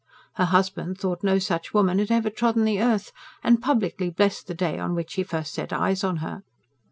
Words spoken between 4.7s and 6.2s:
on which he first set eyes on